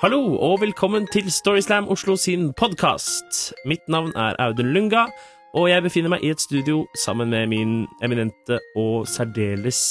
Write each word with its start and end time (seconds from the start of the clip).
Hallo 0.00 0.38
og 0.40 0.62
velkommen 0.62 1.04
til 1.12 1.26
Storyslam 1.28 1.84
Oslo 1.92 2.14
sin 2.16 2.54
podkast. 2.56 3.50
Mitt 3.68 3.82
navn 3.84 4.14
er 4.16 4.32
Audun 4.40 4.70
Lunga, 4.72 5.02
og 5.52 5.66
jeg 5.68 5.84
befinner 5.84 6.14
meg 6.14 6.22
i 6.24 6.30
et 6.32 6.40
studio 6.40 6.86
sammen 6.96 7.28
med 7.28 7.50
min 7.52 7.74
eminente 8.00 8.56
og 8.80 9.04
særdeles 9.04 9.82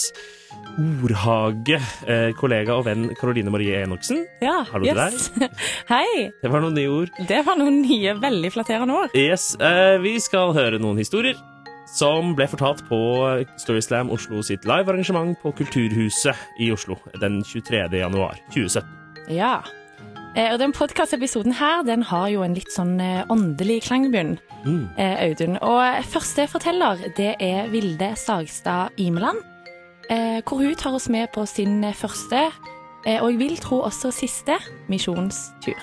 ordhage 0.80 1.78
eh, 2.10 2.34
kollega 2.42 2.80
og 2.80 2.88
venn 2.88 3.12
Karoline 3.20 3.54
Marie 3.54 3.84
Enoksen. 3.84 4.26
Ja, 4.42 4.64
Hallo 4.72 4.90
til 4.90 4.98
yes. 4.98 5.30
Hei. 5.94 6.32
Det 6.42 6.50
var 6.50 6.66
noen 6.66 6.74
nye 6.80 6.90
ord. 6.90 7.14
Det 7.30 7.46
var 7.46 7.62
noen 7.62 7.78
nye, 7.84 8.18
veldig 8.18 8.52
flatterende 8.58 8.98
ord. 9.04 9.14
Yes, 9.14 9.52
eh, 9.62 10.02
Vi 10.02 10.18
skal 10.26 10.58
høre 10.58 10.82
noen 10.82 10.98
historier 10.98 11.38
som 11.94 12.34
ble 12.38 12.50
fortalt 12.50 12.82
på 12.90 12.98
Storyslam 13.62 14.10
Oslo 14.10 14.42
sitt 14.42 14.66
live 14.66 14.90
arrangement 14.90 15.38
på 15.46 15.54
Kulturhuset 15.62 16.48
i 16.58 16.74
Oslo 16.74 16.98
den 17.22 17.44
23. 17.46 17.86
januar 18.02 18.42
2017. 18.50 18.90
Ja. 19.38 19.60
Eh, 20.38 20.52
og 20.54 20.60
den 20.62 20.72
podkastepisoden 20.76 21.54
her, 21.58 21.82
den 21.84 22.04
har 22.06 22.28
jo 22.30 22.44
en 22.46 22.54
litt 22.58 22.72
sånn 22.74 23.00
eh, 23.02 23.24
åndelig 23.34 23.82
klangbunn, 23.88 24.38
Mm. 24.66 24.90
eh, 24.98 25.16
Audun. 25.26 25.58
Og 25.64 26.04
første 26.06 26.48
forteller, 26.48 27.00
det 27.18 27.36
er 27.40 27.68
Vilde 27.72 28.12
Sagstad 28.16 28.90
Imeland. 28.98 29.38
Eh, 30.10 30.42
hvor 30.46 30.58
hun 30.58 30.76
tar 30.76 30.94
oss 30.94 31.10
med 31.10 31.28
på 31.34 31.46
sin 31.48 31.84
første, 31.94 32.52
eh, 33.06 33.22
og 33.22 33.32
jeg 33.32 33.40
vil 33.40 33.58
tro 33.58 33.82
også 33.82 34.12
siste, 34.12 34.58
misjonstur. 34.90 35.78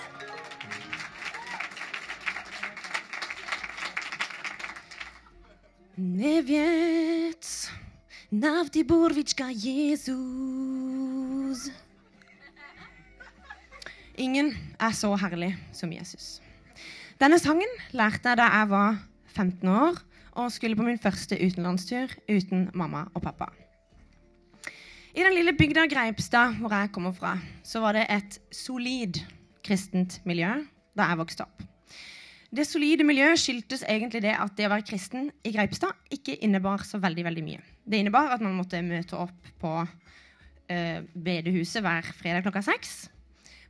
Nie 5.97 6.43
wiedz, 6.45 7.69
navdi 8.31 8.85
burvička 8.85 9.49
Jesus. 9.51 10.11
Ingen 14.16 14.55
er 14.80 14.95
så 14.97 15.11
herlig 15.20 15.51
som 15.77 15.91
Jesus. 15.93 16.41
Denne 17.21 17.37
sangen 17.41 17.68
lærte 17.96 18.32
jeg 18.32 18.41
da 18.41 18.46
jeg 18.49 18.68
var 18.71 18.99
15 19.37 19.68
år 19.68 19.99
og 20.41 20.52
skulle 20.52 20.77
på 20.77 20.85
min 20.87 21.01
første 21.01 21.37
utenlandstur 21.37 22.13
uten 22.29 22.71
mamma 22.73 23.07
og 23.15 23.23
pappa. 23.26 23.51
I 25.16 25.24
den 25.24 25.37
lille 25.37 25.52
bygda 25.57 25.87
Greipstad, 25.88 26.57
hvor 26.60 26.73
jeg 26.73 26.93
kommer 26.93 27.13
fra, 27.13 27.38
så 27.65 27.80
var 27.80 27.96
det 27.96 28.07
et 28.13 28.38
solid 28.52 29.21
kristent 29.65 30.21
miljø 30.24 30.51
da 30.96 31.09
jeg 31.10 31.21
vokste 31.21 31.45
opp. 31.45 31.65
Det 32.57 32.65
solide 32.65 33.04
miljøet 33.04 33.41
skyldtes 33.41 33.85
egentlig 33.85 34.23
det 34.24 34.32
at 34.32 34.54
det 34.57 34.69
å 34.69 34.73
være 34.73 34.87
kristen 34.88 35.29
i 35.45 35.52
Greipstad 35.52 35.93
ikke 36.13 36.38
innebar 36.45 36.85
så 36.88 37.01
veldig 37.02 37.24
veldig 37.26 37.45
mye. 37.45 37.60
Det 37.85 38.01
innebar 38.01 38.32
at 38.32 38.45
man 38.45 38.57
måtte 38.57 38.80
møte 38.85 39.19
opp 39.19 39.52
på 39.60 39.74
eh, 40.73 41.04
bedehuset 41.13 41.85
hver 41.85 42.09
fredag 42.16 42.46
klokka 42.46 42.65
seks. 42.65 42.96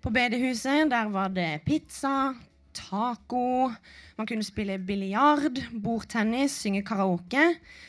På 0.07 0.12
bedehuset 0.15 0.87
der 0.87 1.09
var 1.11 1.33
det 1.35 1.65
pizza, 1.67 2.31
taco, 2.71 3.73
man 4.15 4.29
kunne 4.29 4.47
spille 4.47 4.77
biljard, 4.79 5.59
bordtennis, 5.83 6.61
synge 6.62 6.85
karaoke. 6.87 7.43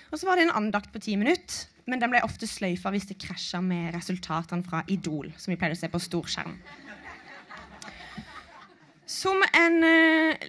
Og 0.09 0.17
så 0.17 0.25
var 0.25 0.39
det 0.39 0.47
en 0.47 0.55
andakt 0.57 0.89
på 0.89 1.01
ti 1.03 1.13
minutter, 1.13 1.67
men 1.85 2.01
den 2.01 2.09
ble 2.09 2.23
ofte 2.25 2.49
sløyfa 2.49 2.89
hvis 2.95 3.05
det 3.11 3.19
krasja 3.21 3.61
med 3.61 3.93
resultatene 3.93 4.65
fra 4.65 4.81
Idol, 4.89 5.29
som 5.37 5.53
vi 5.53 5.59
pleide 5.61 5.77
å 5.77 5.79
se 5.83 5.91
på 5.93 6.01
storskjerm. 6.01 6.55
Som 9.05 9.45
en 9.53 9.77
eh, 9.85 10.47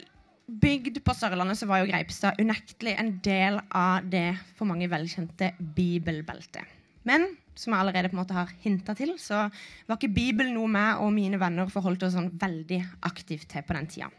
bygd 0.48 1.02
på 1.05 1.16
Sørlandet 1.20 1.61
så 1.61 1.69
var 1.69 1.83
jo 1.83 1.91
Greipstad 1.91 2.41
unektelig 2.41 2.96
en 2.96 3.12
del 3.20 3.61
av 3.69 4.08
det 4.08 4.30
for 4.56 4.64
mange 4.72 4.89
velkjente 4.89 5.52
bibelbeltet. 5.77 6.64
Men 7.05 7.28
som 7.59 7.75
jeg 7.75 7.83
allerede 7.83 8.11
på 8.11 8.17
en 8.17 8.23
måte 8.23 8.37
har 8.37 8.53
hinta 8.62 8.95
til, 8.98 9.17
så 9.19 9.47
var 9.89 9.98
ikke 9.98 10.14
Bibelen 10.14 10.55
noe 10.56 10.70
meg 10.70 11.03
og 11.03 11.12
mine 11.14 11.41
venner 11.41 11.70
forholdt 11.73 12.06
oss 12.06 12.14
sånn 12.14 12.31
veldig 12.39 12.81
aktivt 13.09 13.48
til 13.51 13.67
på 13.67 13.77
den 13.77 13.89
tida. 13.91 14.11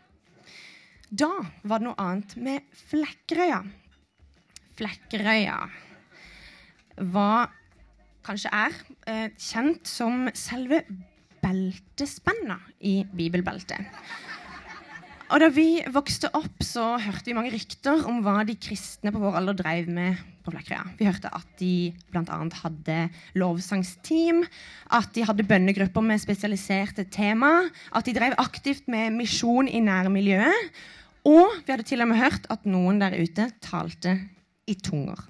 Da 1.10 1.30
var 1.66 1.80
det 1.80 1.88
noe 1.88 2.02
annet 2.04 2.36
med 2.38 2.82
Flekkerøya. 2.90 3.64
Flekkerøya 4.78 5.56
var, 7.10 7.50
kanskje 8.28 8.52
er, 8.54 8.76
eh, 9.08 9.30
kjent 9.40 9.88
som 9.88 10.28
selve 10.36 10.84
beltespenna 11.42 12.60
i 12.84 13.04
bibelbeltet. 13.04 13.88
Og 15.30 15.38
da 15.44 15.48
vi 15.54 15.78
vokste 15.94 16.32
opp, 16.34 16.64
så 16.66 16.96
hørte 16.98 17.30
vi 17.30 17.36
mange 17.38 17.52
rykter 17.54 18.02
om 18.10 18.24
hva 18.26 18.42
de 18.48 18.56
kristne 18.58 19.12
på 19.14 19.22
vår 19.22 19.38
alder 19.38 19.58
drev 19.60 19.90
med 19.94 20.18
på 20.42 20.54
Flekkerøya. 20.56 20.96
Vi 20.98 21.06
hørte 21.06 21.30
at 21.38 21.52
de 21.60 21.74
bl.a. 22.10 22.40
hadde 22.64 22.98
lovsangsteam, 23.38 24.42
at 24.98 25.14
de 25.14 25.28
hadde 25.30 25.46
bønnegrupper 25.46 26.06
med 26.06 26.24
spesialiserte 26.24 27.06
tema, 27.14 27.70
at 27.94 28.10
de 28.10 28.16
drev 28.18 28.34
aktivt 28.42 28.90
med 28.90 29.14
misjon 29.20 29.70
i 29.70 29.84
nærmiljøet, 29.86 30.74
og 31.30 31.60
vi 31.62 31.76
hadde 31.76 31.86
til 31.86 32.02
og 32.02 32.10
med 32.10 32.24
hørt 32.24 32.50
at 32.50 32.66
noen 32.66 33.02
der 33.04 33.20
ute 33.22 33.52
talte 33.62 34.18
i 34.66 34.80
tunger. 34.82 35.28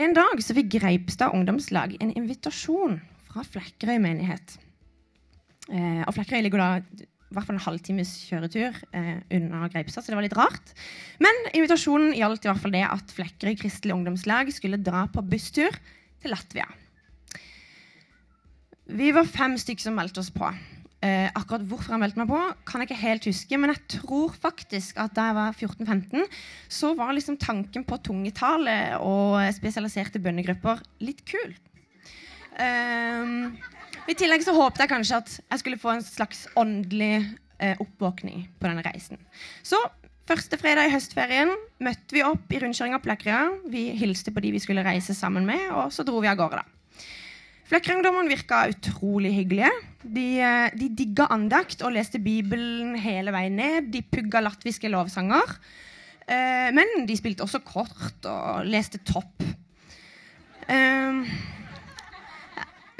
En 0.00 0.16
dag 0.16 0.40
så 0.40 0.56
fikk 0.56 0.78
Greipstad 0.78 1.36
ungdomslag 1.36 1.98
en 2.00 2.16
invitasjon 2.16 3.02
fra 3.28 3.44
Flekkerøy 3.44 4.00
menighet. 4.00 4.56
Eh, 5.68 6.00
og 6.06 6.14
Flekkerøy 6.16 6.46
ligger 6.46 6.62
da 6.64 7.10
i 7.30 7.34
hvert 7.36 7.48
fall 7.48 7.56
en 7.56 7.64
halvtimes 7.64 8.12
kjøretur 8.28 8.76
eh, 8.94 9.16
unna 9.34 9.66
Greipstad, 9.72 10.04
så 10.04 10.12
det 10.12 10.18
var 10.18 10.26
litt 10.26 10.36
rart. 10.38 10.74
Men 11.24 11.40
invitasjonen 11.54 12.14
gjaldt 12.14 12.46
i 12.46 12.50
hvert 12.50 12.62
fall 12.62 12.76
det 12.76 12.84
at 12.86 13.14
Flekkerøy 13.16 13.56
kristelig 13.58 13.96
ungdomslag 13.96 14.52
skulle 14.54 14.82
dra 14.82 15.06
på 15.10 15.24
busstur 15.26 15.74
til 16.22 16.34
Latvia. 16.34 16.68
Vi 18.84 19.10
var 19.16 19.26
fem 19.26 19.56
stykker 19.58 19.86
som 19.86 19.96
meldte 19.96 20.20
oss 20.20 20.30
på. 20.34 20.46
Eh, 21.04 21.26
akkurat 21.36 21.64
hvorfor 21.68 21.92
jeg 21.92 22.00
meldte 22.00 22.20
meg 22.20 22.30
på, 22.30 22.38
kan 22.68 22.80
jeg 22.80 22.88
ikke 22.88 23.02
helt 23.02 23.26
huske, 23.28 23.58
men 23.60 23.72
jeg 23.74 23.82
tror 23.98 24.36
faktisk 24.40 25.00
at 25.02 25.12
da 25.16 25.26
jeg 25.28 25.36
var 25.36 25.58
14-15, 25.58 26.24
så 26.72 26.94
var 26.96 27.12
liksom 27.16 27.36
tanken 27.40 27.84
på 27.84 27.98
tungetale 28.06 28.76
og 29.04 29.36
spesialiserte 29.56 30.22
bønnegrupper 30.24 30.80
litt 31.04 31.20
kul. 31.28 31.52
Um, 32.54 33.56
I 34.04 34.14
tillegg 34.18 34.44
så 34.44 34.52
håpet 34.52 34.84
jeg 34.84 34.90
kanskje 34.90 35.18
at 35.22 35.34
jeg 35.38 35.60
skulle 35.62 35.80
få 35.80 35.94
en 35.94 36.04
slags 36.04 36.44
åndelig 36.60 37.24
eh, 37.56 37.78
oppvåkning 37.80 38.44
på 38.60 38.68
denne 38.68 38.84
reisen. 38.84 39.20
Så 39.64 39.78
første 40.28 40.58
fredag 40.60 40.90
i 40.90 40.92
høstferien 40.92 41.52
møtte 41.84 42.16
vi 42.16 42.24
opp 42.26 42.52
i 42.52 42.60
rundkjøringa 42.60 43.00
på 43.00 43.08
Flekkerøya. 43.08 43.70
Vi 43.72 43.86
hilste 43.96 44.34
på 44.34 44.44
de 44.44 44.52
vi 44.54 44.60
skulle 44.62 44.84
reise 44.84 45.16
sammen 45.16 45.48
med, 45.48 45.70
og 45.72 45.92
så 45.94 46.04
dro 46.04 46.20
vi 46.20 46.28
av 46.28 46.36
gårde, 46.40 46.60
da. 46.60 46.68
Fløkkerungdommene 47.64 48.28
virka 48.28 48.66
utrolig 48.68 49.32
hyggelige. 49.38 49.72
De, 50.04 50.26
eh, 50.44 50.76
de 50.76 50.90
digga 51.00 51.30
andakt 51.32 51.80
og 51.80 51.96
leste 51.96 52.20
Bibelen 52.20 52.92
hele 53.00 53.32
veien 53.32 53.56
ned. 53.56 53.88
De 53.94 54.04
pugga 54.04 54.44
latviske 54.44 54.90
lovsanger. 54.92 55.56
Eh, 56.28 56.68
men 56.76 57.06
de 57.08 57.16
spilte 57.16 57.44
også 57.44 57.64
kort 57.64 58.28
og 58.28 58.68
leste 58.68 59.00
topp. 59.08 59.40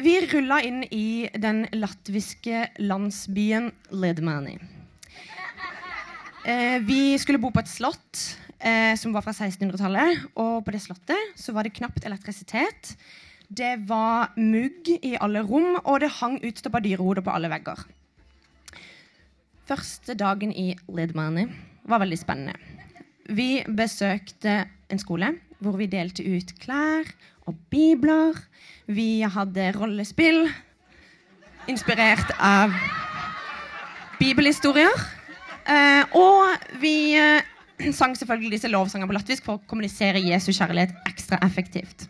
Vi 0.05 0.19
rulla 0.29 0.59
inn 0.61 0.83
i 0.93 1.31
den 1.41 1.63
latviske 1.73 2.67
landsbyen 2.83 3.71
Ledmani. 3.89 4.59
Eh, 6.45 6.77
vi 6.85 7.15
skulle 7.17 7.41
bo 7.41 7.49
på 7.55 7.63
et 7.63 7.71
slott 7.73 8.21
eh, 8.59 8.93
som 9.01 9.15
var 9.17 9.25
fra 9.25 9.33
1600-tallet. 9.33 10.27
Og 10.37 10.59
på 10.67 10.75
det 10.75 10.83
slottet 10.85 11.39
så 11.41 11.55
var 11.57 11.65
det 11.65 11.73
knapt 11.79 12.05
elektrisitet. 12.05 12.93
Det 13.49 13.79
var 13.89 14.35
mugg 14.37 14.93
i 14.99 15.15
alle 15.25 15.41
rom, 15.47 15.79
og 15.81 16.03
det 16.05 16.13
hang 16.19 16.37
utstoppa 16.45 16.85
dyrehoder 16.85 17.25
på 17.25 17.33
alle 17.33 17.49
vegger. 17.55 17.87
Første 19.65 20.19
dagen 20.21 20.53
i 20.53 20.75
Ledmani 20.85 21.47
var 21.89 22.05
veldig 22.05 22.21
spennende. 22.21 22.59
Vi 23.33 23.65
besøkte 23.65 24.67
en 24.93 25.01
skole 25.01 25.33
hvor 25.65 25.79
vi 25.81 25.89
delte 25.89 26.27
ut 26.29 26.53
klær 26.61 27.09
og 27.49 27.57
bibler. 27.73 28.39
Vi 28.87 29.25
hadde 29.25 29.73
rollespill 29.77 30.47
inspirert 31.71 32.33
av 32.39 32.75
bibelhistorier. 34.21 35.05
Eh, 35.65 36.17
og 36.17 36.81
vi 36.83 37.15
eh, 37.17 37.45
sang 37.97 38.17
selvfølgelig 38.19 38.59
disse 38.59 38.71
lovsangene 38.73 39.09
på 39.09 39.17
latvisk 39.17 39.47
for 39.47 39.59
å 39.59 39.69
kommunisere 39.69 40.23
Jesu 40.23 40.53
kjærlighet 40.53 40.93
ekstra 41.09 41.41
effektivt. 41.47 42.07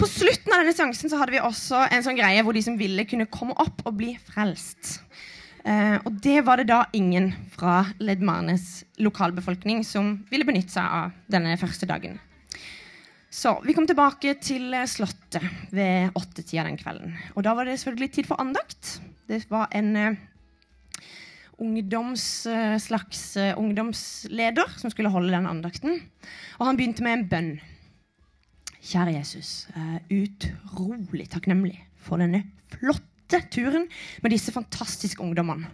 På 0.00 0.08
slutten 0.10 0.50
av 0.50 0.64
denne 0.64 0.74
seansen 0.74 1.12
så 1.12 1.20
hadde 1.20 1.36
vi 1.36 1.42
også 1.44 1.84
en 1.92 2.02
sånn 2.02 2.18
greie 2.18 2.42
hvor 2.42 2.56
de 2.56 2.64
som 2.64 2.78
ville, 2.78 3.06
kunne 3.06 3.30
komme 3.30 3.54
opp 3.62 3.84
og 3.86 3.94
bli 4.00 4.16
frelst. 4.32 4.96
Eh, 5.62 5.98
og 6.02 6.16
det 6.24 6.40
var 6.42 6.58
det 6.58 6.72
da 6.72 6.82
ingen 6.96 7.30
fra 7.54 7.84
Ledmanes 8.02 8.82
lokalbefolkning 8.98 9.84
som 9.86 10.16
ville 10.32 10.46
benytte 10.48 10.74
seg 10.74 10.82
av 10.82 11.14
denne 11.30 11.54
første 11.60 11.86
dagen. 11.86 12.18
Så 13.32 13.54
vi 13.64 13.72
kom 13.72 13.86
tilbake 13.88 14.34
til 14.44 14.74
eh, 14.76 14.88
Slottet 14.88 15.44
ved 15.72 16.12
åttetida 16.18 16.66
den 16.66 16.76
kvelden. 16.76 17.14
Og 17.32 17.46
da 17.46 17.54
var 17.56 17.64
det 17.64 17.78
selvfølgelig 17.80 18.10
tid 18.12 18.28
for 18.28 18.40
andakt. 18.42 18.98
Det 19.24 19.38
var 19.48 19.70
en 19.72 19.88
uh, 19.96 20.18
ungdoms, 21.64 22.24
uh, 22.44 22.76
slags 22.76 23.22
uh, 23.40 23.54
ungdomsleder 23.56 24.74
som 24.76 24.92
skulle 24.92 25.12
holde 25.14 25.32
den 25.32 25.48
andakten. 25.48 26.02
Og 26.58 26.66
han 26.68 26.76
begynte 26.76 27.06
med 27.06 27.16
en 27.16 27.24
bønn. 27.30 27.48
Kjære 28.82 29.14
Jesus, 29.14 29.68
utrolig 30.10 31.28
takknemlig 31.30 31.76
for 32.02 32.18
denne 32.18 32.40
flotte 32.74 33.38
turen 33.54 33.86
med 34.24 34.34
disse 34.34 34.50
fantastiske 34.52 35.22
ungdommene. 35.22 35.70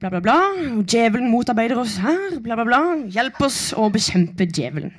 Bla, 0.00 0.08
bla, 0.08 0.22
bla. 0.24 0.38
Djevelen 0.80 1.28
motarbeider 1.30 1.78
oss 1.84 1.98
her. 2.02 2.40
Bla, 2.40 2.56
bla, 2.56 2.64
bla. 2.66 2.82
Hjelp 3.12 3.38
oss 3.44 3.60
å 3.76 3.90
bekjempe 3.92 4.48
djevelen. 4.48 4.96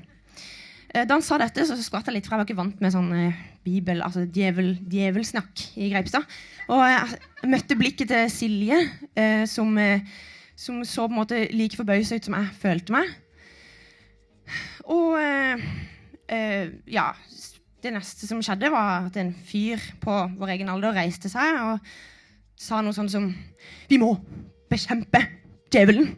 Eh, 0.94 1.06
Da 1.07 1.16
han 1.18 1.25
sa 1.25 1.40
dette, 1.42 1.66
så 1.66 1.78
skvatt 1.81 2.06
jeg 2.07 2.19
litt, 2.19 2.28
for 2.28 2.36
jeg 2.36 2.44
var 2.44 2.48
ikke 2.48 2.60
vant 2.60 2.81
med 2.84 2.94
sånn 2.94 3.10
eh, 3.18 3.40
bibel, 3.66 4.04
altså 4.06 4.28
djevel, 4.30 4.75
djevelsnakk 4.92 5.63
i 5.81 5.90
Greipstad. 5.90 6.28
Og 6.69 6.84
jeg 6.86 7.50
møtte 7.50 7.78
blikket 7.80 8.12
til 8.12 8.30
Silje, 8.31 8.78
eh, 9.18 9.44
som, 9.50 9.74
eh, 9.81 10.06
som 10.56 10.84
så 10.86 11.07
på 11.07 11.16
en 11.16 11.22
måte 11.24 11.42
like 11.54 11.80
forbausa 11.80 12.19
ut 12.19 12.30
som 12.30 12.38
jeg 12.38 12.54
følte 12.62 12.94
meg. 12.94 13.10
Og 14.92 15.16
eh, 15.18 15.62
eh, 16.28 16.72
ja 16.92 17.13
Det 17.84 17.92
neste 17.92 18.28
som 18.28 18.39
skjedde, 18.44 18.69
var 18.72 19.10
at 19.10 19.18
en 19.19 19.34
fyr 19.34 19.81
på 20.00 20.13
vår 20.39 20.54
egen 20.54 20.69
alder 20.72 20.94
reiste 20.96 21.28
seg 21.31 21.57
og 21.60 21.89
sa 22.56 22.80
noe 22.80 22.96
sånn 22.96 23.10
som 23.12 23.25
Vi 23.89 23.98
må 24.00 24.13
bekjempe 24.72 25.19
djevelen. 25.74 26.13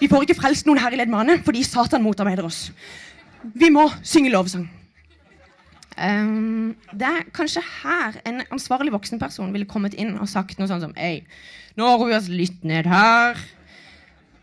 Vi 0.00 0.08
får 0.10 0.24
ikke 0.24 0.38
frelst 0.40 0.66
noen 0.66 0.80
her 0.82 0.94
i 0.94 0.98
Ledmane 0.98 1.36
fordi 1.46 1.62
Satan 1.62 2.02
motarbeider 2.02 2.48
oss. 2.48 2.72
Vi 3.42 3.70
må 3.72 3.86
synge 4.04 4.32
lovsang. 4.32 4.66
Um, 6.00 6.76
det 6.96 7.04
er 7.04 7.26
kanskje 7.36 7.60
her 7.64 8.16
en 8.28 8.40
ansvarlig 8.54 8.92
voksenperson 8.94 9.50
ville 9.52 9.68
kommet 9.68 9.96
inn 10.00 10.14
og 10.16 10.30
sagt 10.32 10.56
noe 10.60 10.68
sånt 10.70 10.84
som 10.84 10.94
Ei, 10.96 11.26
nå 11.76 11.88
roer 11.88 12.08
vi 12.08 12.16
oss 12.16 12.30
litt 12.32 12.62
ned 12.68 12.88
her. 12.88 13.40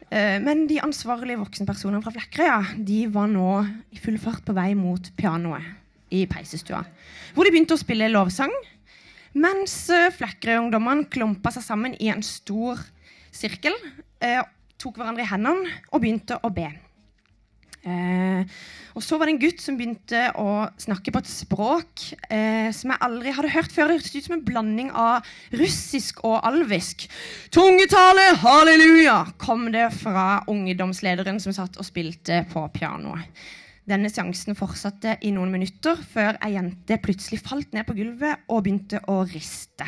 Uh, 0.07 0.38
men 0.44 0.65
de 0.69 0.79
ansvarlige 0.83 1.39
voksenpersonene 1.41 2.03
fra 2.05 2.13
Flekkerøya 2.15 2.77
de 2.88 2.99
var 3.13 3.29
nå 3.31 3.51
i 3.94 4.01
full 4.01 4.19
fart 4.21 4.45
på 4.45 4.55
vei 4.57 4.71
mot 4.77 5.11
pianoet 5.17 5.65
i 6.13 6.25
peisestua. 6.29 6.83
Hvor 7.35 7.45
de 7.45 7.53
begynte 7.53 7.77
å 7.77 7.81
spille 7.81 8.09
lovsang, 8.11 8.53
mens 9.38 9.79
uh, 9.93 10.09
Flekkerøy-ungdommene 10.17 11.09
klumpa 11.13 11.53
seg 11.53 11.65
sammen 11.65 11.97
i 12.01 12.11
en 12.13 12.25
stor 12.25 12.81
sirkel, 13.35 13.77
uh, 14.25 14.43
tok 14.77 15.00
hverandre 15.00 15.25
i 15.25 15.31
hendene 15.31 15.79
og 15.91 16.03
begynte 16.03 16.38
å 16.41 16.53
be. 16.53 16.69
Eh, 17.85 18.57
og 18.97 19.03
så 19.06 19.19
var 19.19 19.29
det 19.29 19.35
en 19.35 19.41
gutt 19.44 19.62
som 19.62 19.77
begynte 19.77 20.24
å 20.41 20.65
snakke 20.81 21.13
på 21.13 21.21
et 21.21 21.29
språk 21.29 22.06
eh, 22.33 22.71
som 22.75 22.91
jeg 22.91 23.03
aldri 23.06 23.33
hadde 23.35 23.51
hørt 23.53 23.75
før. 23.75 23.91
Det 23.91 24.00
hørtes 24.00 24.15
ut 24.15 24.29
som 24.29 24.38
en 24.39 24.47
blanding 24.47 24.89
av 24.97 25.27
russisk 25.59 26.24
og 26.27 26.39
alvisk. 26.47 27.06
Tungetale, 27.53 28.31
halleluja, 28.41 29.19
kom 29.41 29.69
det 29.75 29.91
fra 30.00 30.41
ungdomslederen 30.50 31.39
som 31.44 31.56
satt 31.56 31.77
og 31.77 31.88
spilte 31.88 32.44
på 32.51 32.65
pianoet. 32.74 33.29
Denne 33.88 34.09
seansen 34.12 34.57
fortsatte 34.57 35.13
i 35.24 35.29
noen 35.31 35.53
minutter 35.53 35.95
før 36.12 36.35
ei 36.44 36.57
jente 36.57 36.97
plutselig 37.00 37.39
falt 37.45 37.71
ned 37.77 37.88
på 37.88 37.95
gulvet 37.95 38.44
og 38.51 38.65
begynte 38.65 39.00
å 39.07 39.21
riste. 39.29 39.88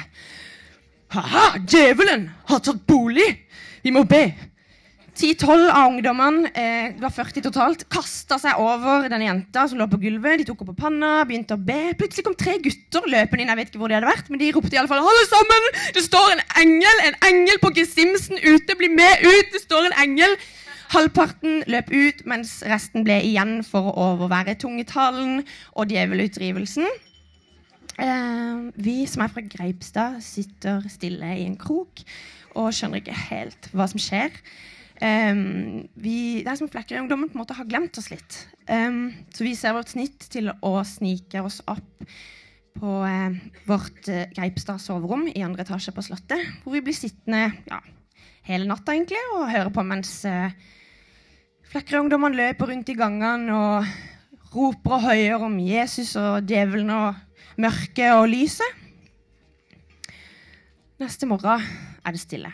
Ha-ha, 1.12 1.58
djevelen 1.66 2.30
har 2.48 2.62
tatt 2.64 2.86
bolig! 2.88 3.28
Vi 3.84 3.92
må 3.92 4.06
be. 4.08 4.28
Ti-tolv 5.18 5.70
av 5.72 5.90
ungdommene, 5.90 6.52
eh, 6.54 6.92
det 6.96 7.02
var 7.02 7.14
40 7.14 7.44
totalt, 7.48 7.86
kasta 7.92 8.38
seg 8.40 8.60
over 8.62 9.08
denne 9.10 9.26
jenta 9.26 9.66
som 9.68 9.80
lå 9.80 9.88
på 9.90 10.00
gulvet. 10.02 10.40
De 10.40 10.46
tok 10.50 10.62
henne 10.62 10.74
på 10.74 10.82
panna, 10.84 11.12
begynte 11.26 11.58
å 11.58 11.66
be. 11.66 11.96
Plutselig 11.98 12.26
kom 12.28 12.38
tre 12.38 12.58
gutter 12.62 13.08
løpende 13.10 13.42
inn. 13.42 13.50
jeg 13.50 13.58
vet 13.58 13.70
ikke 13.72 13.82
hvor 13.82 13.90
de 13.90 13.98
hadde 13.98 14.12
vært, 14.12 14.30
men 14.30 14.40
de 14.40 14.52
ropte 14.52 14.76
i 14.76 14.80
alle 14.80 14.92
fall, 14.92 15.02
Alle 15.02 15.26
sammen! 15.28 15.70
Det 15.94 16.04
står 16.04 16.32
en 16.36 16.46
engel 16.62 17.04
en 17.08 17.20
engel 17.32 17.60
på 17.60 17.74
gesimsen 17.74 18.38
ute! 18.38 18.76
Bli 18.78 18.90
med 18.90 19.26
ut! 19.26 19.52
Det 19.52 19.62
står 19.62 19.90
en 19.90 20.00
engel! 20.06 20.38
Halvparten 20.90 21.64
løp 21.70 21.92
ut, 21.92 22.26
mens 22.26 22.64
resten 22.66 23.04
ble 23.06 23.20
igjen 23.22 23.60
for 23.64 23.92
å 23.92 24.08
overvære 24.14 24.56
tungetalen 24.58 25.44
og 25.78 25.92
djevelutdrivelsen. 25.92 26.88
Eh, 28.00 28.58
vi 28.80 29.04
som 29.06 29.22
er 29.22 29.30
fra 29.34 29.44
Greipstad, 29.46 30.18
sitter 30.24 30.82
stille 30.90 31.36
i 31.36 31.46
en 31.46 31.60
krok 31.60 32.02
og 32.56 32.74
skjønner 32.74 33.04
ikke 33.04 33.22
helt 33.30 33.70
hva 33.76 33.86
som 33.92 34.02
skjer. 34.02 34.34
Um, 35.00 35.86
vi, 35.96 36.42
det 36.44 36.52
er 36.52 36.58
som 36.60 36.68
Flekkerøy-ungdommen 36.68 37.30
på 37.32 37.38
en 37.38 37.42
måte 37.44 37.56
har 37.56 37.68
glemt 37.70 37.96
oss 38.02 38.10
litt. 38.12 38.42
Um, 38.68 39.14
så 39.32 39.46
vi 39.46 39.54
ser 39.56 39.78
vårt 39.78 39.94
snitt 39.94 40.28
til 40.34 40.52
å 40.52 40.74
snike 40.84 41.40
oss 41.46 41.62
opp 41.72 42.04
på 42.80 42.96
uh, 43.08 43.38
vårt 43.70 44.10
uh, 44.12 44.26
Greipstad 44.36 44.82
soverom 44.84 45.30
i 45.32 45.46
andre 45.46 45.64
etasje 45.64 45.94
på 45.96 46.04
Slottet. 46.04 46.44
Hvor 46.64 46.76
vi 46.76 46.84
blir 46.84 46.98
sittende 46.98 47.46
ja, 47.70 47.80
hele 48.50 48.68
natta 48.68 48.96
egentlig 48.96 49.22
og 49.38 49.48
høre 49.54 49.72
på 49.72 49.86
mens 49.88 50.12
uh, 50.28 50.52
Flekkerøy-ungdommene 51.72 52.40
løper 52.42 52.74
rundt 52.74 52.92
i 52.92 52.98
gangene 53.00 53.56
og 53.56 54.52
roper 54.52 54.98
og 54.98 55.06
høyer 55.06 55.46
om 55.46 55.60
Jesus 55.64 56.16
og 56.20 56.50
djevelen 56.50 56.92
og 56.92 57.62
mørket 57.62 58.18
og 58.18 58.28
lyset. 58.32 58.88
Neste 61.00 61.30
morgen 61.30 61.64
er 62.04 62.12
det 62.12 62.20
stille. 62.20 62.52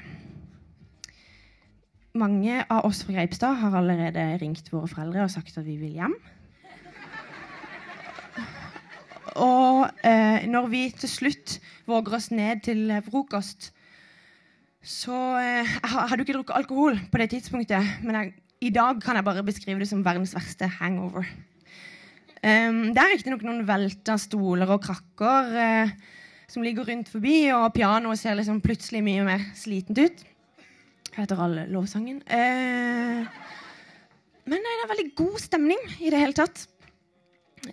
Mange 2.16 2.62
av 2.72 2.86
oss 2.88 3.02
fra 3.04 3.18
Greipstad 3.18 3.58
har 3.60 3.74
allerede 3.76 4.24
ringt 4.40 4.70
våre 4.72 4.88
foreldre 4.88 5.26
og 5.26 5.32
sagt 5.34 5.58
at 5.60 5.66
vi 5.68 5.76
vil 5.82 5.98
hjem. 5.98 6.14
Og 9.44 9.82
eh, 10.08 10.46
når 10.48 10.70
vi 10.72 10.84
til 10.96 11.12
slutt 11.12 11.58
våger 11.90 12.16
oss 12.16 12.30
ned 12.32 12.62
til 12.64 12.94
frokost, 13.04 13.74
så 14.80 15.18
eh, 15.42 15.74
hadde 15.84 16.22
jo 16.22 16.24
ikke 16.24 16.38
drukket 16.38 16.56
alkohol 16.56 17.02
på 17.12 17.20
det 17.20 17.28
tidspunktet, 17.34 17.90
men 18.06 18.16
jeg, 18.16 18.32
i 18.64 18.72
dag 18.72 19.02
kan 19.04 19.20
jeg 19.20 19.28
bare 19.28 19.44
beskrive 19.44 19.84
det 19.84 19.90
som 19.90 20.06
verdens 20.06 20.38
verste 20.38 20.70
hangover. 20.78 21.28
Um, 22.46 22.94
det 22.94 23.02
er 23.02 23.12
riktignok 23.12 23.44
noen 23.44 23.66
velta 23.68 24.16
stoler 24.22 24.70
og 24.72 24.84
krakker 24.86 25.52
eh, 25.60 25.92
som 26.48 26.64
ligger 26.64 26.88
rundt 26.88 27.12
forbi, 27.12 27.50
og 27.58 27.74
pianoet 27.76 28.22
ser 28.22 28.38
liksom 28.40 28.62
plutselig 28.64 29.04
mye 29.04 29.28
mer 29.28 29.46
slitent 29.58 30.00
ut 30.00 30.26
etter 31.24 31.40
all 31.42 31.58
lovsangen. 31.72 32.22
Eh, 32.28 33.26
men 34.46 34.62
nei, 34.62 34.74
det 34.78 34.84
er 34.86 34.92
veldig 34.92 35.12
god 35.18 35.38
stemning 35.42 35.86
i 36.00 36.12
det 36.14 36.20
hele 36.22 36.38
tatt. 36.38 36.66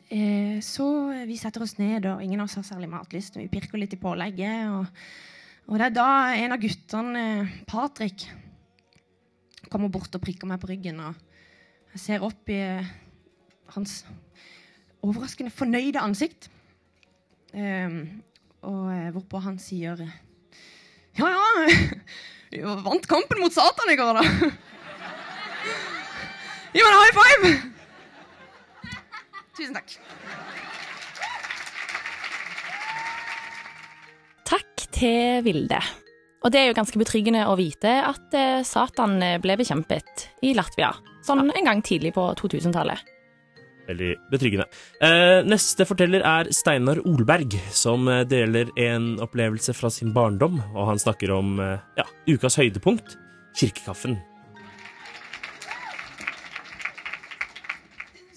Eh, 0.08 0.60
så 0.64 0.86
vi 1.28 1.36
setter 1.40 1.64
oss 1.64 1.76
ned, 1.80 2.06
og 2.08 2.22
ingen 2.24 2.40
av 2.40 2.48
oss 2.48 2.56
har 2.60 2.66
særlig 2.66 2.88
matlyst. 2.92 3.36
Vi 3.36 3.50
pirker 3.52 3.80
litt 3.80 3.96
i 3.96 4.00
pålegget. 4.00 4.70
Og, 4.72 5.04
og 5.68 5.80
det 5.80 5.90
er 5.90 5.96
da 5.98 6.08
en 6.38 6.56
av 6.56 6.62
guttene, 6.62 7.26
eh, 7.42 7.52
Patrick, 7.68 8.26
kommer 9.72 9.92
bort 9.92 10.14
og 10.16 10.24
prikker 10.24 10.48
meg 10.48 10.60
på 10.62 10.70
ryggen. 10.72 11.00
Og 11.00 11.94
jeg 11.94 12.04
ser 12.06 12.24
opp 12.24 12.48
i 12.52 12.58
eh, 12.62 12.92
hans 13.76 14.02
overraskende 15.02 15.52
fornøyde 15.52 16.00
ansikt. 16.00 16.48
Eh, 17.52 18.00
og 18.62 18.84
eh, 18.94 19.10
hvorpå 19.12 19.42
han 19.44 19.58
sier 19.60 20.00
Ja, 21.18 21.26
ja. 21.28 21.42
Vi 22.52 22.60
vant 22.60 23.06
kampen 23.08 23.40
mot 23.40 23.52
Satan 23.52 23.88
i 23.88 23.96
går, 23.96 24.18
da. 24.18 24.22
Gi 26.72 26.82
meg 26.84 26.90
en 26.90 26.98
high 27.00 27.14
five! 27.16 27.52
Tusen 29.56 29.76
takk. 29.76 29.94
Takk 34.52 34.84
til 34.92 35.40
Vilde. 35.46 35.80
Og 36.42 36.52
det 36.52 36.60
er 36.60 36.68
jo 36.68 36.76
ganske 36.76 37.00
betryggende 37.00 37.46
å 37.48 37.56
vite 37.56 37.94
at 38.04 38.36
eh, 38.36 38.60
Satan 38.66 39.16
eh, 39.24 39.38
ble 39.40 39.56
bekjempet 39.60 40.28
i 40.44 40.52
Latvia, 40.58 40.90
sånn 41.24 41.48
en 41.48 41.68
gang 41.68 41.80
tidlig 41.86 42.12
på 42.18 42.26
2000-tallet. 42.36 43.11
Veldig 43.92 44.12
betryggende. 44.32 44.66
Eh, 45.04 45.42
neste 45.44 45.84
forteller 45.88 46.24
er 46.24 46.48
Steinar 46.54 47.02
Olberg, 47.04 47.58
som 47.76 48.08
eh, 48.08 48.24
deler 48.28 48.72
en 48.80 49.14
opplevelse 49.22 49.74
fra 49.76 49.90
sin 49.92 50.14
barndom. 50.16 50.60
Og 50.72 50.88
han 50.88 51.02
snakker 51.02 51.34
om 51.34 51.58
eh, 51.60 51.82
ja, 52.00 52.06
ukas 52.32 52.56
høydepunkt 52.60 53.18
kirkekaffen. 53.58 54.16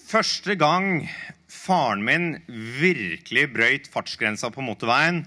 Første 0.06 0.54
gang 0.60 1.06
faren 1.50 2.04
min 2.06 2.28
virkelig 2.78 3.48
brøyt 3.54 3.88
fartsgrensa 3.90 4.52
på 4.54 4.62
motorveien, 4.62 5.24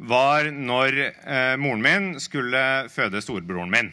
var 0.00 0.48
når 0.52 0.96
eh, 1.00 1.56
moren 1.60 1.84
min 1.84 2.10
skulle 2.20 2.62
føde 2.92 3.20
storebroren 3.24 3.72
min. 3.72 3.92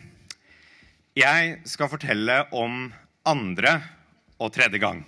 Jeg 1.17 1.57
skal 1.67 1.91
fortelle 1.91 2.43
om 2.55 2.89
andre 3.27 3.79
og 4.39 4.53
tredje 4.55 4.79
gang. 4.79 5.01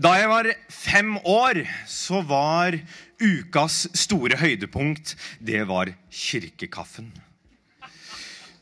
Da 0.00 0.14
jeg 0.16 0.28
var 0.30 0.46
fem 0.72 1.16
år, 1.28 1.58
så 1.84 2.22
var 2.24 2.72
ukas 3.20 3.82
store 4.00 4.38
høydepunkt 4.40 5.12
Det 5.44 5.60
var 5.68 5.90
kirkekaffen. 6.08 7.10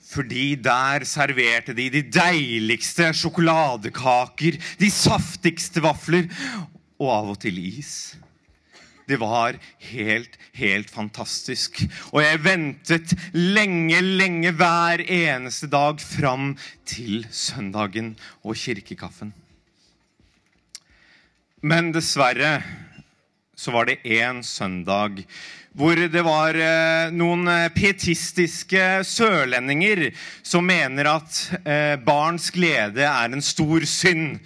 Fordi 0.09 0.57
der 0.59 1.07
serverte 1.07 1.77
de 1.79 1.87
de 1.95 2.03
deiligste 2.03 3.13
sjokoladekaker, 3.15 4.59
de 4.81 4.91
saftigste 4.91 5.85
vafler 5.85 6.27
og 6.99 7.13
av 7.21 7.33
og 7.37 7.41
til 7.45 7.61
is. 7.63 8.17
Det 9.07 9.21
var 9.23 9.61
helt, 9.93 10.35
helt 10.59 10.91
fantastisk. 10.91 11.85
Og 12.11 12.23
jeg 12.25 12.45
ventet 12.45 13.15
lenge, 13.37 14.01
lenge 14.03 14.57
hver 14.59 15.07
eneste 15.07 15.71
dag 15.71 16.03
fram 16.03 16.57
til 16.89 17.29
søndagen 17.31 18.17
og 18.43 18.59
kirkekaffen. 18.59 19.37
Men 21.61 21.91
dessverre 21.91 22.61
så 23.59 23.73
var 23.75 23.89
det 23.89 23.99
en 24.21 24.45
søndag 24.47 25.25
hvor 25.79 25.99
det 25.99 26.23
var 26.27 26.55
eh, 26.55 27.11
noen 27.15 27.47
eh, 27.51 27.69
pietistiske 27.75 29.03
sørlendinger 29.07 30.09
som 30.47 30.67
mener 30.67 31.11
at 31.11 31.39
eh, 31.63 31.95
barns 32.03 32.49
glede 32.55 33.05
er 33.07 33.35
en 33.35 33.43
stor 33.45 33.87
synd, 33.87 34.39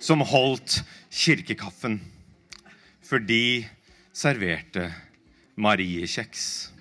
som 0.00 0.24
holdt 0.24 0.82
kirkekaffen. 1.12 2.00
For 3.04 3.20
de 3.20 3.64
serverte 4.12 4.90
mariekjeks. 5.56 6.73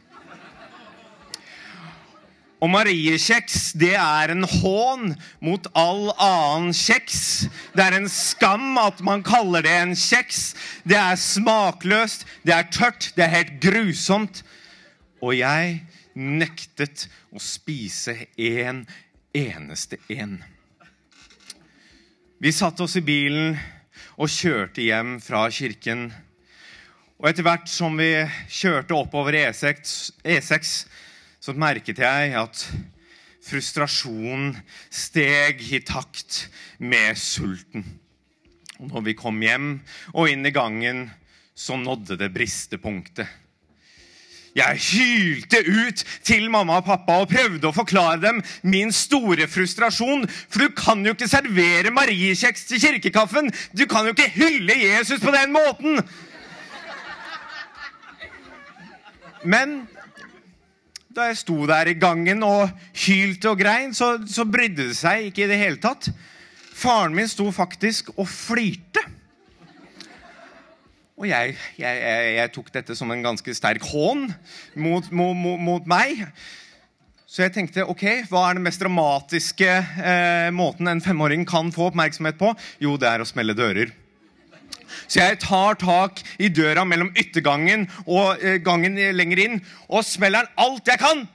Og 2.64 2.70
mariekjeks, 2.72 3.74
det 3.76 3.92
er 4.00 4.32
en 4.32 4.46
hån 4.48 5.10
mot 5.44 5.66
all 5.76 6.14
annen 6.16 6.72
kjeks. 6.72 7.50
Det 7.76 7.84
er 7.84 7.98
en 7.98 8.08
skam 8.08 8.78
at 8.80 9.02
man 9.04 9.26
kaller 9.26 9.66
det 9.66 9.74
en 9.82 9.92
kjeks. 10.00 10.54
Det 10.88 10.96
er 10.96 11.20
smakløst, 11.20 12.24
det 12.48 12.56
er 12.56 12.70
tørt, 12.72 13.10
det 13.18 13.26
er 13.26 13.36
helt 13.36 13.54
grusomt. 13.64 14.46
Og 15.20 15.36
jeg 15.42 15.82
nektet 16.16 17.10
å 17.36 17.44
spise 17.44 18.16
en 18.40 18.86
eneste 19.36 20.00
en. 20.14 20.40
Vi 22.40 22.52
satte 22.56 22.88
oss 22.88 22.96
i 22.96 23.04
bilen 23.04 23.58
og 24.16 24.32
kjørte 24.32 24.84
hjem 24.88 25.18
fra 25.24 25.50
kirken. 25.52 26.14
Og 27.20 27.28
etter 27.28 27.44
hvert 27.44 27.68
som 27.72 28.00
vi 28.00 28.14
kjørte 28.48 28.96
oppover 28.96 29.36
E6, 29.50 30.14
E6 30.24 30.78
så 31.44 31.52
merket 31.60 32.00
jeg 32.00 32.36
at 32.40 32.62
frustrasjonen 33.44 34.54
steg 34.88 35.60
i 35.76 35.82
takt 35.84 36.46
med 36.80 37.20
sulten. 37.20 37.84
Og 38.80 38.94
når 38.94 39.04
vi 39.10 39.16
kom 39.20 39.42
hjem 39.44 39.74
og 40.14 40.32
inn 40.32 40.48
i 40.48 40.54
gangen, 40.56 41.10
så 41.52 41.76
nådde 41.76 42.16
det 42.22 42.32
bristepunktet. 42.34 43.28
Jeg 44.54 44.80
hylte 44.86 45.60
ut 45.66 46.04
til 46.24 46.46
mamma 46.54 46.78
og 46.80 46.88
pappa 46.88 47.18
og 47.24 47.32
prøvde 47.32 47.68
å 47.68 47.76
forklare 47.76 48.22
dem 48.22 48.40
min 48.70 48.94
store 48.94 49.48
frustrasjon. 49.50 50.28
For 50.30 50.64
du 50.64 50.76
kan 50.78 51.02
jo 51.04 51.16
ikke 51.16 51.28
servere 51.28 51.92
mariekjeks 51.92 52.70
til 52.70 52.84
kirkekaffen! 52.86 53.50
Du 53.74 53.84
kan 53.90 54.06
jo 54.08 54.14
ikke 54.14 54.30
hylle 54.38 54.78
Jesus 54.78 55.20
på 55.20 55.34
den 55.34 55.52
måten! 55.52 56.00
Men 59.44 59.82
da 61.14 61.30
jeg 61.30 61.42
sto 61.44 61.58
der 61.70 61.92
i 61.92 61.98
gangen 62.00 62.42
og 62.46 62.72
hylte 63.06 63.52
og 63.52 63.60
grein, 63.62 63.94
så, 63.94 64.16
så 64.26 64.46
brydde 64.50 64.90
det 64.90 64.98
seg 64.98 65.30
ikke 65.30 65.46
i 65.46 65.50
det 65.52 65.60
hele 65.62 65.82
tatt. 65.82 66.10
Faren 66.74 67.14
min 67.16 67.30
sto 67.30 67.46
faktisk 67.54 68.10
og 68.16 68.26
flirte. 68.30 69.04
Og 71.14 71.30
jeg, 71.30 71.54
jeg, 71.78 72.02
jeg, 72.02 72.34
jeg 72.40 72.52
tok 72.56 72.74
dette 72.74 72.98
som 72.98 73.12
en 73.14 73.22
ganske 73.24 73.54
sterk 73.56 73.86
hån 73.86 74.26
mot, 74.74 75.12
mot, 75.14 75.38
mot, 75.38 75.62
mot 75.62 75.90
meg. 75.90 76.26
Så 77.30 77.46
jeg 77.46 77.54
tenkte 77.54 77.86
ok, 77.90 78.04
hva 78.30 78.48
er 78.48 78.58
den 78.58 78.66
mest 78.66 78.82
dramatiske 78.82 79.70
eh, 79.70 80.50
måten 80.54 80.90
en 80.90 81.02
femåring 81.02 81.46
kan 81.50 81.72
få 81.74 81.92
oppmerksomhet 81.92 82.38
på? 82.42 82.52
Jo, 82.82 82.98
det 83.02 83.10
er 83.10 83.22
å 83.22 83.30
smelle 83.30 83.56
dører. 83.58 83.94
Så 85.08 85.20
jeg 85.20 85.40
tar 85.44 85.78
tak 85.82 86.22
i 86.42 86.50
døra 86.54 86.86
mellom 86.88 87.12
yttergangen 87.18 87.88
og 88.06 88.42
eh, 88.42 88.60
gangen 88.64 88.98
lenger 89.18 89.42
inn 89.46 89.58
og 89.90 90.06
smeller 90.08 90.48
den 90.48 90.64
alt 90.66 90.90
jeg 90.94 91.02
kan. 91.02 91.26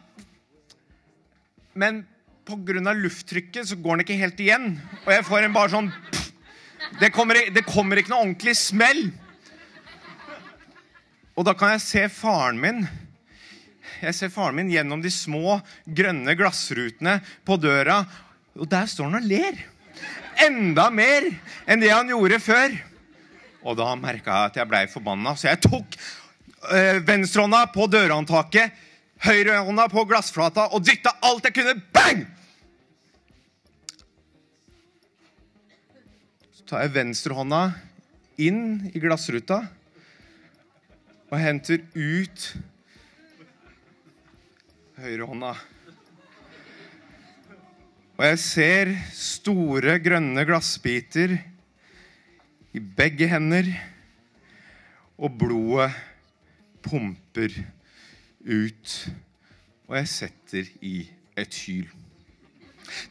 Men 1.79 2.05
pga. 2.49 2.95
lufttrykket 2.97 3.69
så 3.69 3.77
går 3.77 3.97
den 3.97 4.07
ikke 4.07 4.23
helt 4.23 4.41
igjen. 4.41 4.71
Og 5.05 5.13
jeg 5.13 5.27
får 5.27 5.45
en 5.45 5.55
bare 5.57 5.75
sånn 5.75 5.93
det 7.01 7.11
kommer, 7.13 7.37
det 7.53 7.67
kommer 7.67 8.01
ikke 8.01 8.15
noe 8.15 8.25
ordentlig 8.25 8.55
smell. 8.57 9.03
Og 11.39 11.45
da 11.47 11.55
kan 11.55 11.75
jeg 11.75 11.85
se 11.85 12.07
faren 12.11 12.59
min. 12.59 12.87
Jeg 14.01 14.15
ser 14.17 14.33
faren 14.33 14.57
min 14.59 14.71
gjennom 14.73 15.03
de 15.03 15.11
små, 15.13 15.59
grønne 15.85 16.35
glassrutene 16.39 17.19
på 17.47 17.59
døra. 17.61 18.01
Og 18.59 18.67
der 18.71 18.89
står 18.91 19.11
han 19.11 19.21
og 19.21 19.29
ler. 19.29 19.61
Enda 20.43 20.89
mer 20.95 21.27
enn 21.67 21.83
det 21.83 21.93
han 21.93 22.11
gjorde 22.11 22.41
før. 22.43 22.75
Og 23.69 23.77
da 23.77 23.93
merka 24.01 24.33
jeg 24.33 24.51
at 24.51 24.59
jeg 24.63 24.71
blei 24.71 24.87
forbanna, 24.89 25.35
så 25.37 25.51
jeg 25.51 25.61
tok 25.67 25.97
øh, 26.73 27.01
venstrehånda 27.05 27.67
på 27.75 27.85
dørhåndtaket, 27.93 28.73
høyrehånda 29.27 29.89
på 29.93 30.07
glassflata 30.09 30.71
og 30.73 30.87
dytta 30.87 31.13
alt 31.29 31.49
jeg 31.49 31.57
kunne. 31.59 31.75
Bang! 31.93 32.23
Så 36.57 36.65
tar 36.71 36.87
jeg 36.87 36.95
venstrehånda 36.97 37.61
inn 38.41 38.89
i 38.95 39.03
glassruta 39.03 39.61
og 41.29 41.37
henter 41.43 41.85
ut 41.93 42.47
høyrehånda. 45.03 45.53
Og 48.19 48.25
jeg 48.27 48.41
ser 48.43 48.97
store, 49.15 50.01
grønne 50.03 50.43
glassbiter 50.49 51.37
i 52.77 52.81
begge 52.81 53.29
hender, 53.31 53.71
og 55.19 55.39
blodet 55.39 55.93
pumper 56.85 57.55
ut. 58.47 58.99
Og 59.89 59.97
jeg 59.97 60.11
setter 60.13 60.69
i 60.85 60.99
et 61.39 61.63
hyl. 61.65 61.89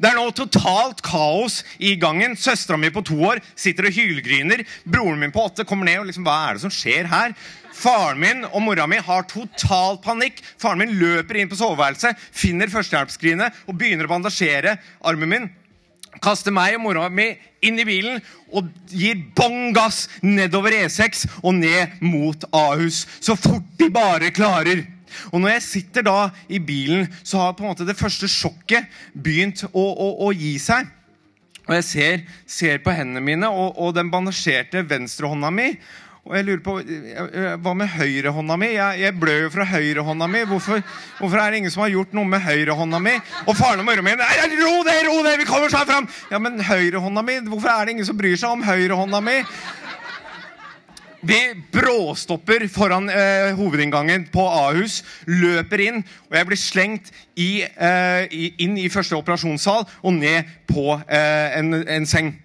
Det 0.01 0.09
er 0.09 0.17
nå 0.17 0.29
totalt 0.33 1.03
kaos 1.05 1.61
i 1.77 1.95
gangen. 2.01 2.35
Søstera 2.39 2.79
mi 2.81 2.89
på 2.93 3.03
to 3.05 3.17
år 3.29 3.41
sitter 3.53 3.89
og 3.89 3.93
hylgryner. 3.93 4.63
Broren 4.85 5.21
min 5.21 5.33
på 5.33 5.43
åtte 5.45 5.67
kommer 5.67 5.89
ned 5.89 6.01
og 6.01 6.09
liksom, 6.09 6.25
hva 6.25 6.37
er 6.47 6.57
det 6.57 6.63
som 6.65 6.73
skjer 6.73 7.09
her? 7.11 7.35
Faren 7.77 8.17
min 8.21 8.41
og 8.47 8.63
mora 8.65 8.87
mi 8.89 8.97
har 9.03 9.27
total 9.29 9.99
panikk. 10.01 10.41
Faren 10.57 10.81
min 10.81 10.95
løper 10.97 11.37
inn 11.37 11.51
på 11.51 11.59
soveværelset, 11.59 12.17
finner 12.33 12.71
førstehjelpsskrinet 12.73 13.65
og 13.67 13.77
begynner 13.77 14.09
å 14.09 14.15
bandasjere 14.15 14.77
armen 15.05 15.33
min. 15.33 15.49
Kaster 16.23 16.53
meg 16.55 16.77
og 16.77 16.83
mora 16.85 17.07
mi 17.09 17.29
inn 17.65 17.79
i 17.79 17.85
bilen 17.87 18.21
og 18.55 18.67
gir 18.91 19.17
bånn 19.37 19.73
gass 19.75 20.05
nedover 20.23 20.75
E6 20.83 21.25
og 21.41 21.57
ned 21.57 21.97
mot 22.03 22.47
Ahus. 22.55 23.05
Så 23.19 23.37
fort 23.39 23.65
de 23.79 23.89
bare 23.93 24.31
klarer. 24.35 24.85
Og 25.31 25.41
når 25.41 25.55
jeg 25.55 25.65
sitter 25.65 26.05
da 26.05 26.17
i 26.51 26.59
bilen, 26.59 27.07
så 27.23 27.41
har 27.41 27.55
på 27.57 27.65
en 27.65 27.71
måte 27.71 27.87
det 27.87 27.97
første 27.97 28.29
sjokket 28.29 28.87
begynt 29.13 29.63
å, 29.71 29.83
å, 29.83 30.09
å 30.27 30.33
gi 30.35 30.57
seg. 30.61 30.89
Og 31.67 31.73
jeg 31.75 31.85
ser, 31.87 32.21
ser 32.47 32.83
på 32.83 32.93
hendene 32.95 33.23
mine 33.23 33.49
og, 33.51 33.75
og 33.75 33.95
den 33.97 34.11
bandasjerte 34.11 34.85
venstrehånda 34.87 35.51
mi. 35.51 35.73
Og 36.27 36.35
jeg 36.35 36.47
lurer 36.47 36.63
på, 36.63 36.75
Hva 37.63 37.73
med 37.77 37.91
høyrehånda 37.93 38.57
mi? 38.59 38.71
Jeg, 38.75 39.01
jeg 39.05 39.15
blør 39.19 39.45
jo 39.45 39.53
fra 39.53 39.67
høyrehånda 39.71 40.27
mi. 40.31 40.43
Hvorfor, 40.49 40.83
hvorfor 41.21 41.41
er 41.41 41.51
det 41.51 41.61
ingen 41.61 41.73
som 41.73 41.85
har 41.85 41.93
gjort 41.93 42.15
noe 42.17 42.27
med 42.27 42.43
høyrehånda 42.43 42.99
mi? 43.03 43.15
Og 43.47 43.55
faren 43.55 43.83
og 43.83 43.87
mora 43.87 44.03
mi 44.03 44.15
Nei, 44.19 44.31
ro 44.59 44.75
deg, 44.87 45.03
ro 45.07 45.21
deg, 45.23 45.39
vi 45.39 45.47
kommer 45.47 45.71
snart 45.71 45.89
fram! 45.91 46.09
Ja, 46.33 46.41
men 46.43 46.59
høyrehånda 46.63 47.23
mi? 47.23 47.39
Hvorfor 47.47 47.71
er 47.71 47.87
det 47.87 47.97
ingen 47.97 48.09
som 48.09 48.19
bryr 48.19 48.35
seg 48.39 48.57
om 48.57 48.65
høyrehånda 48.67 49.23
mi? 49.23 49.39
Vi 51.27 51.37
bråstopper 51.73 52.67
foran 52.69 53.09
eh, 53.09 53.55
hovedinngangen 53.57 54.27
på 54.31 54.43
Ahus, 54.47 55.01
løper 55.25 55.81
inn, 55.81 56.03
og 56.29 56.37
jeg 56.37 56.47
blir 56.47 56.59
slengt 56.61 57.09
i, 57.35 57.63
eh, 57.65 58.27
inn 58.61 58.77
i 58.77 58.87
første 58.93 59.17
operasjonssal 59.17 59.87
og 60.03 60.13
ned 60.13 60.47
på 60.69 60.93
eh, 61.09 61.57
en, 61.57 61.73
en, 61.81 62.05
seng. 62.07 62.35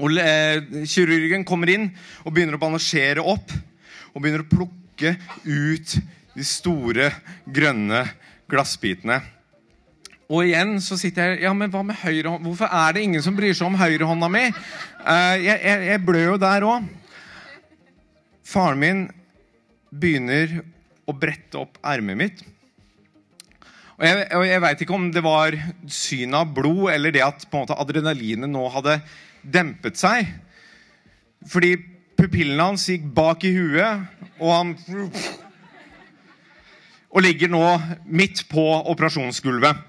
Og 0.00 0.16
eh, 0.20 0.84
Kirurgen 0.88 1.44
kommer 1.48 1.72
inn 1.72 1.90
og 2.24 2.32
begynner 2.32 2.56
å 2.56 2.62
bandasjere 2.62 3.24
opp 3.24 3.52
og 4.10 4.22
begynner 4.22 4.44
å 4.44 4.50
plukke 4.50 5.14
ut 5.44 5.96
de 6.36 6.46
store, 6.46 7.10
grønne 7.44 8.04
glassbitene. 8.50 9.20
Og 10.30 10.46
igjen 10.46 10.76
så 10.82 10.98
sitter 10.98 11.34
jeg 11.34 11.44
Ja, 11.48 11.52
men 11.56 11.72
hva 11.72 11.82
med 11.86 11.98
høyrehånda? 12.00 12.46
Hvorfor 12.46 12.70
er 12.70 12.94
det 12.94 13.02
ingen 13.02 13.22
som 13.24 13.34
bryr 13.36 13.54
seg 13.56 13.66
om 13.66 13.78
høyrehånda 13.78 14.28
mi? 14.30 14.46
Eh, 14.46 15.36
jeg, 15.42 15.56
jeg, 15.58 15.88
jeg 15.90 16.04
blør 16.06 16.34
jo 16.34 16.40
der 16.42 16.66
òg. 16.70 16.86
Faren 18.46 18.82
min 18.82 19.02
begynner 19.90 20.60
å 21.10 21.14
brette 21.14 21.58
opp 21.58 21.78
ermet 21.86 22.18
mitt. 22.18 22.44
Og 24.00 24.06
Jeg, 24.06 24.28
og 24.32 24.44
jeg 24.48 24.62
veit 24.64 24.82
ikke 24.84 24.96
om 24.96 25.10
det 25.12 25.22
var 25.24 25.54
synet 25.92 26.38
av 26.38 26.52
blod 26.56 26.86
eller 26.94 27.12
det 27.12 27.20
at 27.20 27.42
på 27.44 27.58
en 27.58 27.66
måte 27.66 27.76
adrenalinet 27.82 28.48
nå 28.48 28.62
hadde 28.72 28.96
dempet 29.42 29.98
seg. 30.00 30.28
Fordi 31.48 31.74
pupillene 32.18 32.70
hans 32.72 32.88
gikk 32.90 33.06
bak 33.16 33.44
i 33.48 33.54
huet, 33.56 34.08
og 34.40 34.50
han 34.52 34.74
Og 37.10 37.24
ligger 37.24 37.50
nå 37.50 37.64
midt 38.06 38.44
på 38.46 38.62
operasjonsgulvet. 38.92 39.80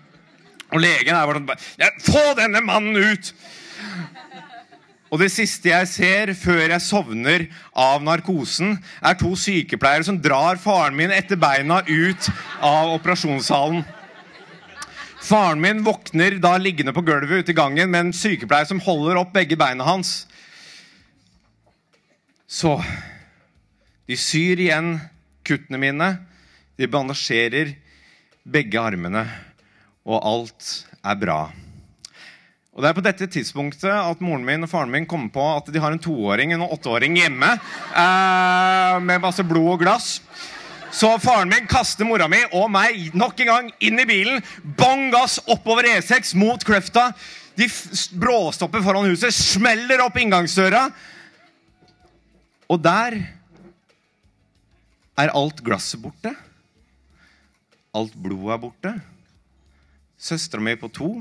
Og 0.71 0.81
legen 0.81 1.13
er 1.13 1.27
bare 1.27 1.41
sånn 1.43 1.99
Få 2.07 2.23
denne 2.39 2.63
mannen 2.65 2.97
ut! 2.97 3.33
Og 5.11 5.19
det 5.19 5.27
siste 5.33 5.67
jeg 5.67 5.87
ser 5.91 6.31
før 6.39 6.61
jeg 6.71 6.83
sovner 6.85 7.43
av 7.75 7.99
narkosen, 8.03 8.77
er 9.03 9.17
to 9.19 9.33
sykepleiere 9.35 10.07
som 10.07 10.19
drar 10.23 10.59
faren 10.61 10.95
min 10.95 11.11
etter 11.11 11.35
beina 11.35 11.81
ut 11.83 12.29
av 12.63 12.93
operasjonssalen. 12.95 13.83
Faren 15.21 15.61
min 15.61 15.83
våkner 15.83 16.39
da 16.41 16.55
liggende 16.57 16.93
på 16.93 17.03
gulvet 17.05 17.43
ute 17.43 17.53
i 17.53 17.57
gangen 17.57 17.91
med 17.93 18.07
en 18.07 18.13
sykepleier 18.15 18.65
som 18.65 18.81
holder 18.81 19.19
opp 19.21 19.35
begge 19.35 19.57
beina 19.59 19.85
hans. 19.85 20.25
Så 22.49 22.79
De 24.09 24.17
syr 24.17 24.59
igjen 24.59 24.95
kuttene 25.47 25.77
mine. 25.79 26.07
De 26.75 26.89
bandasjerer 26.89 27.75
begge 28.43 28.81
armene. 28.81 29.21
Og 30.09 30.17
alt 30.17 30.71
er 31.05 31.19
bra. 31.21 31.41
Og 32.71 32.81
Det 32.81 32.89
er 32.89 32.97
på 32.97 33.03
dette 33.05 33.27
tidspunktet 33.29 33.91
at 33.91 34.23
moren 34.25 34.43
min 34.47 34.65
og 34.65 34.71
faren 34.71 34.91
min 34.91 35.05
kommer 35.05 35.29
på 35.31 35.45
at 35.53 35.69
de 35.71 35.79
har 35.79 35.93
en 35.93 36.01
toåring 36.01 36.55
og 36.55 36.57
en 36.57 36.67
åtteåring 36.71 37.17
hjemme 37.19 37.53
eh, 37.53 38.97
med 39.05 39.21
masse 39.21 39.45
blod 39.45 39.75
og 39.75 39.83
glass. 39.85 40.17
Så 40.91 41.19
faren 41.23 41.49
min 41.49 41.67
kaster 41.71 42.05
mora 42.07 42.27
mi 42.27 42.41
og 42.51 42.67
meg 42.71 43.13
nok 43.15 43.39
en 43.39 43.49
gang 43.49 43.69
inn 43.79 43.99
i 44.01 44.07
bilen. 44.07 44.41
Bang 44.77 45.07
gass 45.13 45.39
oppover 45.47 45.87
E6 45.87 46.33
mot 46.39 46.63
Kløfta. 46.67 47.11
De 47.55 47.67
bråstopper 48.19 48.83
foran 48.83 49.07
huset, 49.07 49.31
smeller 49.35 50.03
opp 50.03 50.19
inngangsdøra. 50.19 50.89
Og 52.71 52.79
der 52.83 53.17
er 55.19 55.33
alt 55.35 55.63
glasset 55.63 56.01
borte. 56.03 56.33
Alt 57.95 58.15
blodet 58.15 58.55
er 58.55 58.61
borte. 58.61 58.93
Søstera 60.21 60.63
mi 60.63 60.75
på 60.79 60.91
to 60.91 61.13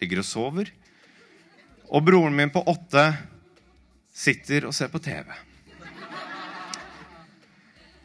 ligger 0.00 0.22
og 0.22 0.26
sover. 0.26 0.72
Og 1.90 2.06
broren 2.06 2.34
min 2.36 2.50
på 2.54 2.62
åtte 2.70 3.10
sitter 4.14 4.66
og 4.68 4.74
ser 4.76 4.90
på 4.92 5.02
TV. 5.02 5.26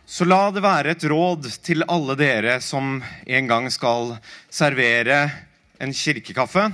Så 0.05 0.25
la 0.29 0.51
det 0.53 0.61
være 0.61 0.93
et 0.93 1.03
råd 1.09 1.47
til 1.65 1.81
alle 1.89 2.13
dere 2.19 2.59
som 2.61 2.99
en 3.25 3.47
gang 3.49 3.71
skal 3.73 4.13
servere 4.53 5.23
en 5.81 5.93
kirkekaffe. 5.93 6.67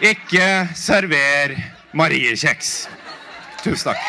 Ikke 0.00 0.46
server 0.74 1.52
Mariekjeks. 1.92 2.72
Tusen 3.60 3.92
takk. 3.92 4.00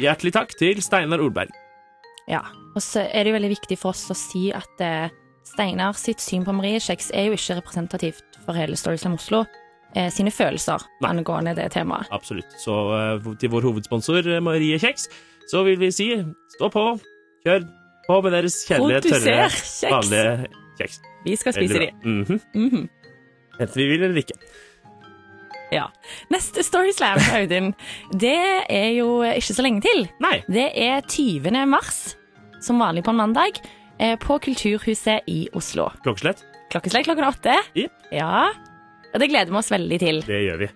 Hjertelig 0.00 0.34
takk 0.34 0.58
til 0.58 0.82
Steinar 0.82 1.22
Olberg. 1.22 1.54
Ja, 2.26 2.42
og 2.74 2.82
så 2.82 3.06
er 3.06 3.22
det 3.22 3.30
jo 3.30 3.38
veldig 3.38 3.54
viktig 3.54 3.78
for 3.78 3.94
oss 3.94 4.08
å 4.10 4.18
si 4.18 4.48
at 4.54 4.82
eh, 4.82 5.14
Steinar 5.46 5.94
sitt 5.98 6.22
syn 6.24 6.42
på 6.46 6.54
Mariekjeks 6.58 7.12
er 7.14 7.30
jo 7.30 7.38
ikke 7.38 7.60
representativt 7.60 8.42
for 8.42 8.58
hele 8.58 8.78
Storyslam 8.78 9.18
Oslo 9.18 9.44
sine 10.14 10.30
følelser 10.30 10.84
Nei. 11.02 11.10
angående 11.10 11.54
det 11.58 11.70
temaet. 11.74 12.06
Absolutt. 12.14 12.52
Så 12.62 12.76
eh, 12.96 13.28
til 13.40 13.50
vår 13.50 13.66
hovedsponsor 13.68 14.26
eh, 14.36 14.40
Marie 14.44 14.78
Kjeks, 14.78 15.08
så 15.50 15.64
vil 15.66 15.80
vi 15.80 15.90
si 15.94 16.08
stå 16.56 16.70
på, 16.70 16.86
kjør 17.46 17.66
på 18.06 18.20
med 18.24 18.34
deres 18.36 18.62
kjedelige, 18.68 19.00
tørre, 19.08 19.50
vanlige 19.90 20.50
kjeks. 20.78 21.00
Vi 21.26 21.36
skal 21.36 21.56
spise 21.58 21.84
de. 21.84 21.90
Mhm. 22.04 22.40
Mhm. 22.54 22.88
Enten 23.60 23.76
vi 23.76 23.88
vil 23.90 24.02
eller 24.06 24.22
ikke. 24.22 24.38
Ja. 25.70 25.84
Neste 26.32 26.64
Storyslam, 26.66 27.20
Audun, 27.36 27.74
det 28.18 28.38
er 28.70 28.88
jo 28.96 29.20
ikke 29.26 29.54
så 29.54 29.62
lenge 29.62 29.84
til. 29.84 30.08
Nei. 30.22 30.40
Det 30.50 30.70
er 30.74 31.04
20. 31.06 31.52
mars, 31.70 32.16
som 32.62 32.80
vanlig 32.82 33.04
på 33.06 33.12
en 33.12 33.20
mandag, 33.20 33.60
eh, 34.00 34.16
på 34.18 34.38
Kulturhuset 34.42 35.28
i 35.30 35.44
Oslo. 35.54 35.90
Klokkeslett. 36.02 36.42
Klokkeslett 36.72 37.06
klokken 37.06 37.28
åtte. 37.28 37.54
Yep. 37.76 38.10
Ja. 38.14 38.48
Og 39.10 39.20
det 39.22 39.30
gleder 39.32 39.50
vi 39.50 39.60
oss 39.60 39.72
veldig 39.72 40.00
til. 40.02 40.22
Det 40.26 40.40
gjør 40.46 40.64
vi. 40.64 40.70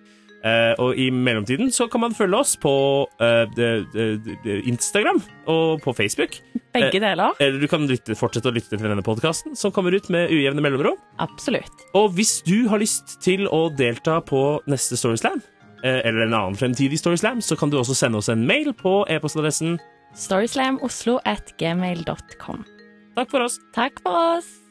Uh, 0.45 0.75
og 0.77 0.99
i 1.01 1.07
mellomtiden 1.09 1.71
så 1.73 1.87
kan 1.89 2.03
man 2.03 2.13
følge 2.13 2.37
oss 2.37 2.51
på 2.61 2.71
uh, 3.17 4.59
Instagram 4.69 5.23
og 5.49 5.81
på 5.81 5.93
Facebook. 5.97 6.37
Begge 6.75 6.99
deler. 6.99 7.15
deler. 7.15 7.39
Eller 7.41 7.63
du 7.63 7.67
kan 7.71 7.87
lytte, 7.89 8.17
fortsette 8.19 8.51
å 8.51 8.53
lytte 8.53 8.75
til 8.75 8.83
denne 8.85 9.01
podkasten, 9.05 9.55
som 9.57 9.73
kommer 9.73 9.95
ut 9.95 10.09
med 10.13 10.29
ujevne 10.29 10.61
mellomrom. 10.61 10.99
Absolutt. 11.23 11.87
Og 11.97 12.11
hvis 12.19 12.37
du 12.45 12.67
har 12.69 12.83
lyst 12.83 13.17
til 13.25 13.47
å 13.49 13.67
delta 13.73 14.19
på 14.21 14.43
neste 14.69 14.99
Storyslam, 14.99 15.41
eh, 15.81 16.03
eller 16.03 16.27
en 16.27 16.35
annen 16.35 16.59
fremtidig 16.59 16.99
Storyslam, 17.01 17.41
så 17.41 17.57
kan 17.57 17.73
du 17.73 17.79
også 17.79 17.95
sende 17.97 18.21
oss 18.21 18.29
en 18.29 18.45
mail 18.45 18.73
på 18.77 18.99
e-postadressen. 19.09 19.79
Storyslamoslo 20.15 21.17
at 21.25 21.55
gmail.com. 21.57 22.61
Takk 23.15 23.31
for 23.31 23.47
oss. 23.47 23.57
Takk 23.73 24.03
for 24.03 24.21
oss. 24.35 24.64